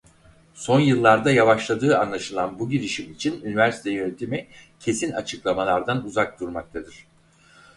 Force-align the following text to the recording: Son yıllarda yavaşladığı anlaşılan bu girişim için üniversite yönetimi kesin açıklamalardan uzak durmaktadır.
Son 0.53 0.79
yıllarda 0.79 1.31
yavaşladığı 1.31 1.97
anlaşılan 1.99 2.59
bu 2.59 2.69
girişim 2.69 3.11
için 3.13 3.41
üniversite 3.43 3.91
yönetimi 3.91 4.47
kesin 4.79 5.11
açıklamalardan 5.11 6.05
uzak 6.05 6.39
durmaktadır. 6.39 7.05